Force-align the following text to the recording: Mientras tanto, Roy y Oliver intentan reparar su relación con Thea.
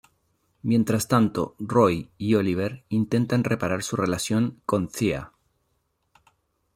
Mientras 0.63 1.07
tanto, 1.07 1.55
Roy 1.59 2.09
y 2.17 2.33
Oliver 2.33 2.83
intentan 2.89 3.43
reparar 3.43 3.83
su 3.83 3.95
relación 3.97 4.59
con 4.65 4.87
Thea. 4.89 5.31